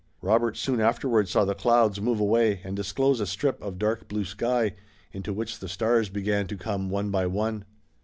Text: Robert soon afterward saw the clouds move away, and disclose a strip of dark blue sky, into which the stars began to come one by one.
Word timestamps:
Robert 0.23 0.57
soon 0.57 0.81
afterward 0.81 1.27
saw 1.29 1.45
the 1.45 1.53
clouds 1.53 2.01
move 2.01 2.19
away, 2.19 2.59
and 2.63 2.75
disclose 2.75 3.19
a 3.19 3.27
strip 3.27 3.61
of 3.61 3.77
dark 3.77 4.07
blue 4.07 4.25
sky, 4.25 4.73
into 5.11 5.31
which 5.31 5.59
the 5.59 5.69
stars 5.69 6.09
began 6.09 6.47
to 6.47 6.57
come 6.57 6.89
one 6.89 7.11
by 7.11 7.27
one. 7.27 7.65